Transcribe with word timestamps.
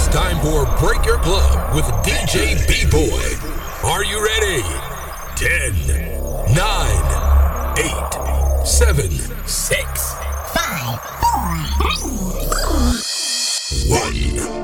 It's 0.00 0.06
time 0.14 0.38
for 0.42 0.64
Break 0.78 1.04
Your 1.04 1.18
Club 1.18 1.74
with 1.74 1.84
DJ 2.06 2.56
B 2.68 2.86
Boy. 2.88 3.34
Are 3.82 4.04
you 4.04 4.24
ready? 4.24 4.62
10, 5.34 5.74
9, 6.54 6.62
8, 8.62 8.64
7, 8.64 9.10
6, 9.44 10.14
5, 10.54 11.00
4, 11.20 11.98
3, 14.14 14.50
1. 14.52 14.57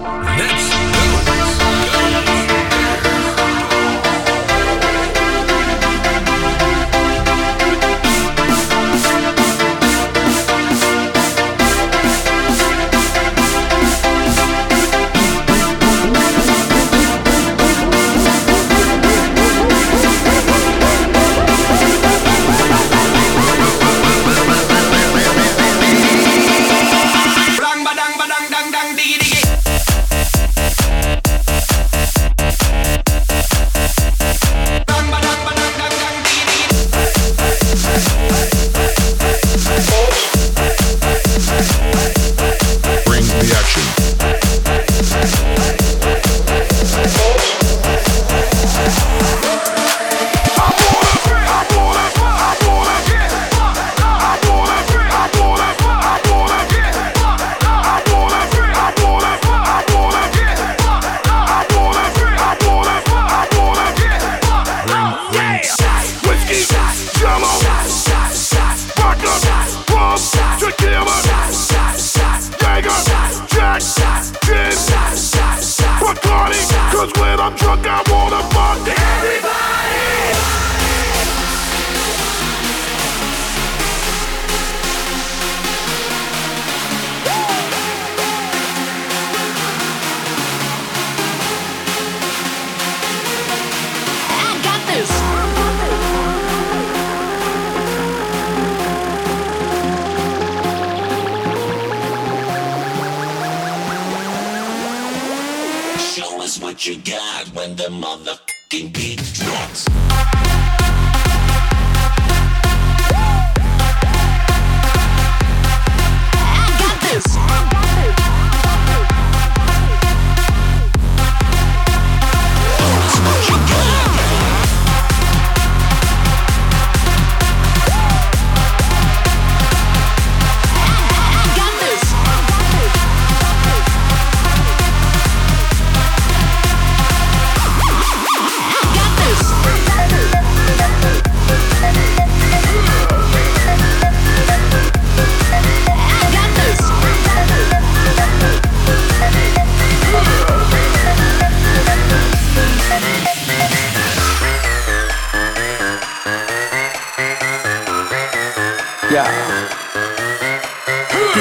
What 106.75 106.89
you 106.89 106.97
got 107.03 107.47
when 107.55 107.77
the 107.77 107.85
motherfucking 107.85 108.93
beat 108.93 109.23
drops. 109.35 110.54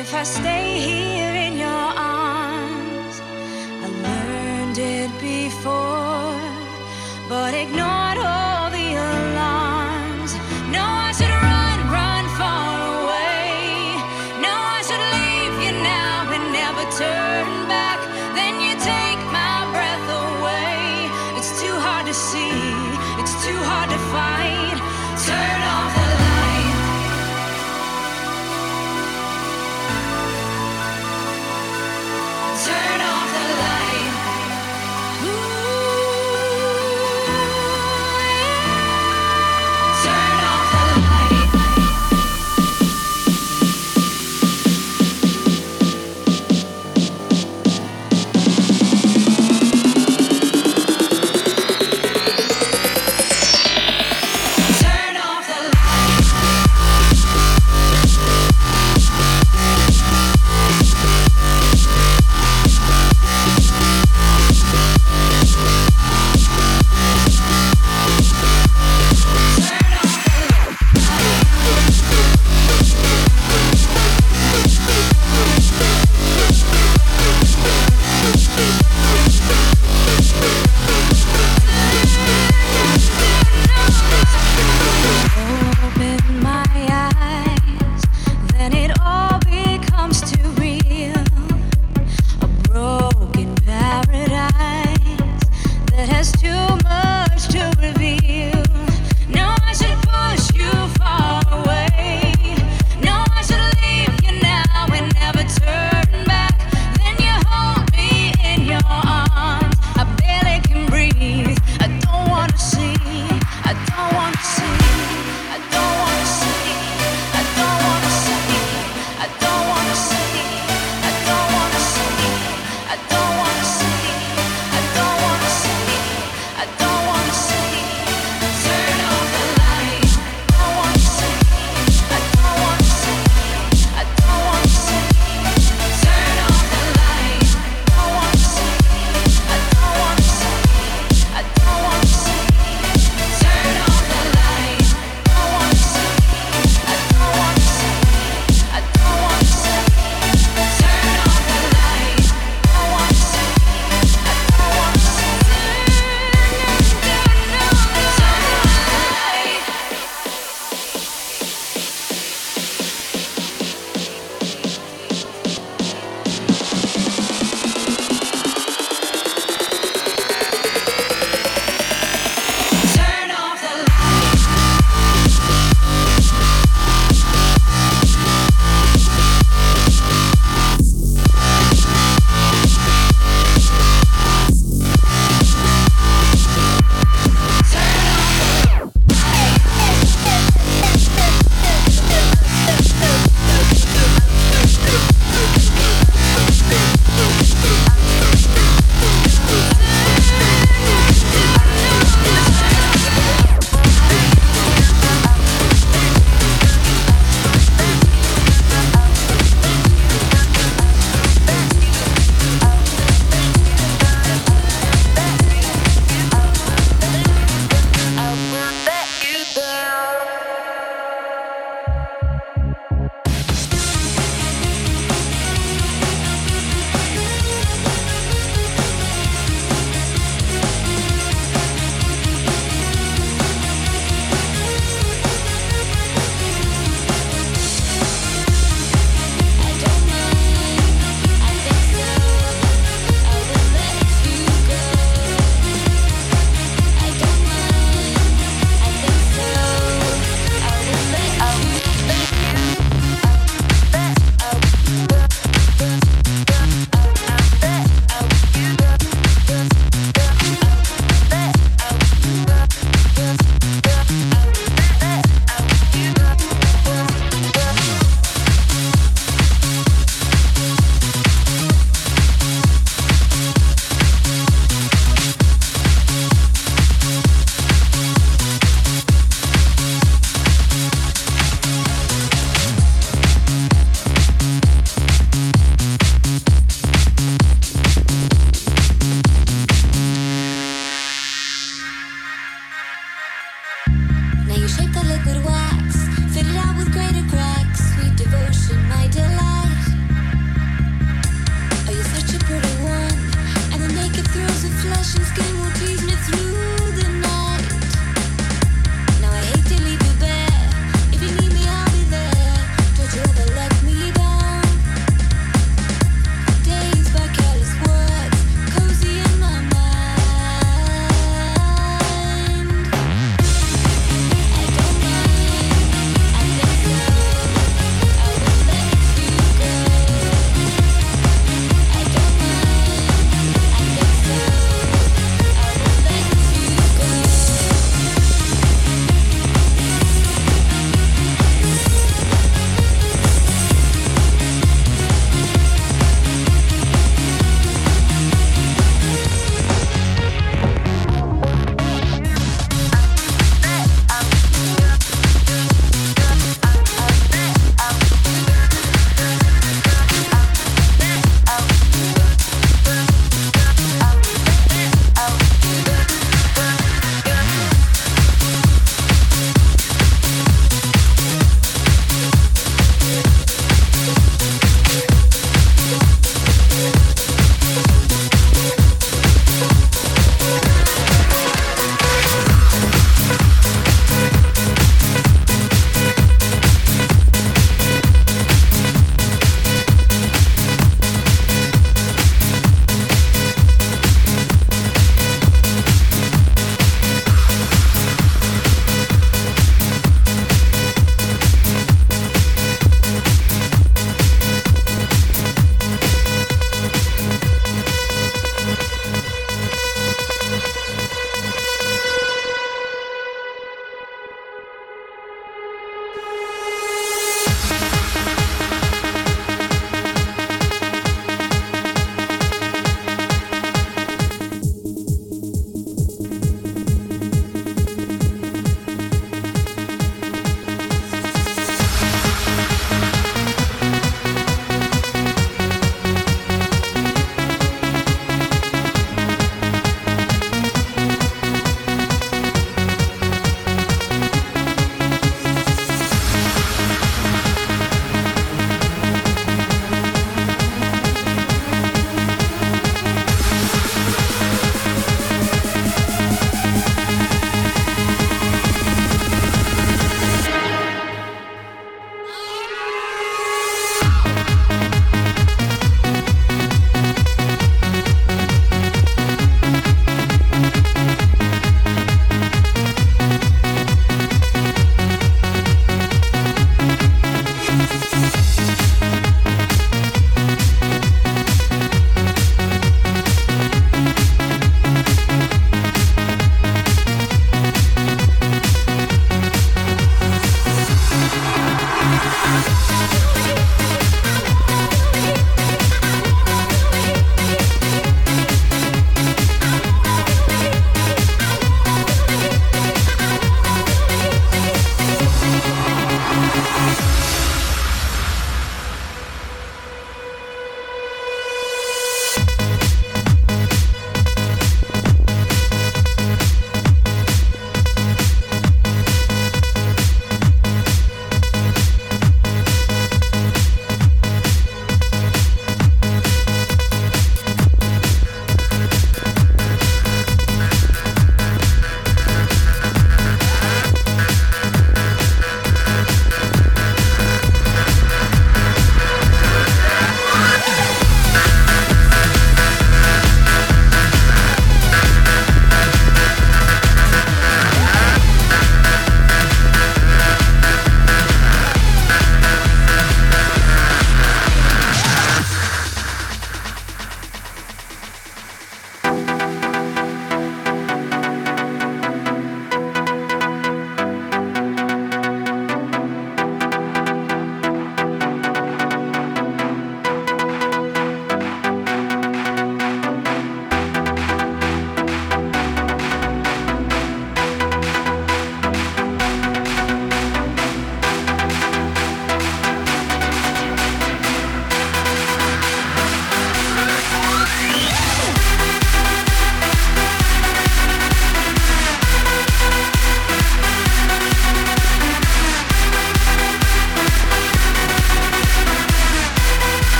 if 0.00 0.14
I 0.14 0.22
stay 0.22 0.78
here 0.78 1.34
in 1.34 1.58
your 1.58 1.63